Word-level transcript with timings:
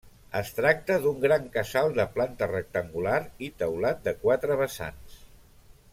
Es 0.37 0.47
tracta 0.59 0.95
d'un 1.03 1.19
gran 1.25 1.45
casal 1.57 1.93
de 1.99 2.07
planta 2.15 2.49
rectangular 2.53 3.21
i 3.49 3.53
teulat 3.63 4.03
de 4.09 4.15
quatre 4.25 4.59
vessants. 4.63 5.25